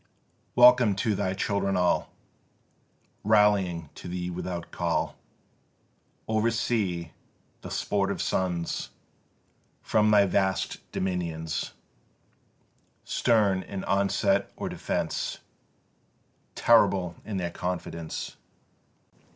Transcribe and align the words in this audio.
Welcome 0.55 0.95
to 0.95 1.13
thy 1.13 1.35
children 1.35 1.77
all 1.77 2.09
Rallying 3.23 3.91
to 3.93 4.07
thee 4.07 4.31
without 4.31 4.71
call 4.71 5.15
Oversea, 6.27 7.11
the 7.61 7.69
sportive 7.69 8.19
sons 8.19 8.89
From 9.83 10.09
thy 10.09 10.25
vast 10.25 10.77
dominions! 10.91 11.73
Stern 13.03 13.61
in 13.61 13.83
onset 13.83 14.51
or 14.55 14.69
defence, 14.69 15.37
Terrible 16.55 17.15
in 17.23 17.37
their 17.37 17.51
confidence. 17.51 18.37